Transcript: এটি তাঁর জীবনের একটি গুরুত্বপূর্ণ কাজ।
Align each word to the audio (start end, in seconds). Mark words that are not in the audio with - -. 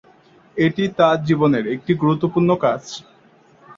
এটি 0.57 0.83
তাঁর 0.97 1.17
জীবনের 1.27 1.65
একটি 1.75 1.91
গুরুত্বপূর্ণ 2.01 2.49
কাজ। 2.63 2.81